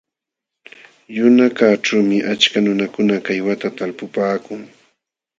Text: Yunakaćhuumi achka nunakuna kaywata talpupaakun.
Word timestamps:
Yunakaćhuumi 1.17 2.17
achka 2.31 2.57
nunakuna 2.63 3.15
kaywata 3.25 3.67
talpupaakun. 3.77 4.61